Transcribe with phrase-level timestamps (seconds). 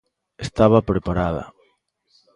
[0.45, 1.43] Estaba preparada.